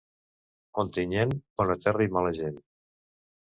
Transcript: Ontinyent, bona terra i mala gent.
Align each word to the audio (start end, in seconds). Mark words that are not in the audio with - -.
Ontinyent, 0.83 1.35
bona 1.63 1.75
terra 1.85 2.09
i 2.09 2.13
mala 2.17 2.33
gent. 2.39 2.59